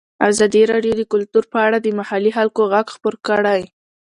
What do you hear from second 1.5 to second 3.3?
په اړه د محلي خلکو غږ خپور